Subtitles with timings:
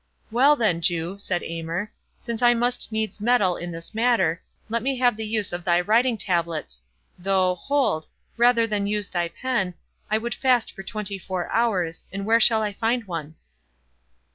[0.31, 4.97] "Well then, Jew," said Aymer, "since I must needs meddle in this matter, let me
[4.97, 9.75] have the use of thy writing tablets—though, hold—rather than use thy pen,
[10.09, 13.35] I would fast for twenty four hours, and where shall I find one?"